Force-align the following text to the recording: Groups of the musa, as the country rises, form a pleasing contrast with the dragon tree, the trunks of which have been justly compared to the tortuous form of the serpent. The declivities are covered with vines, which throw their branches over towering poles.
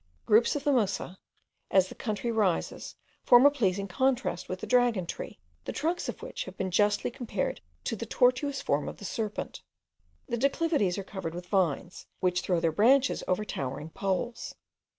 Groups 0.25 0.55
of 0.55 0.63
the 0.63 0.73
musa, 0.73 1.19
as 1.69 1.87
the 1.89 1.93
country 1.93 2.31
rises, 2.31 2.95
form 3.23 3.45
a 3.45 3.51
pleasing 3.51 3.87
contrast 3.87 4.49
with 4.49 4.59
the 4.59 4.65
dragon 4.65 5.05
tree, 5.05 5.37
the 5.65 5.71
trunks 5.71 6.09
of 6.09 6.23
which 6.23 6.45
have 6.45 6.57
been 6.57 6.71
justly 6.71 7.11
compared 7.11 7.61
to 7.83 7.95
the 7.95 8.07
tortuous 8.07 8.63
form 8.63 8.89
of 8.89 8.97
the 8.97 9.05
serpent. 9.05 9.61
The 10.27 10.37
declivities 10.37 10.97
are 10.97 11.03
covered 11.03 11.35
with 11.35 11.45
vines, 11.45 12.07
which 12.19 12.41
throw 12.41 12.59
their 12.59 12.71
branches 12.71 13.23
over 13.27 13.45
towering 13.45 13.91
poles. 13.91 14.55